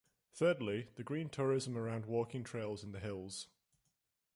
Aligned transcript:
Thirdly, 0.33 0.87
the 0.95 1.03
green 1.03 1.29
tourism 1.29 1.77
around 1.77 2.07
walking 2.07 2.43
trails 2.43 2.83
in 2.83 2.91
the 2.91 2.99
hills. 2.99 3.49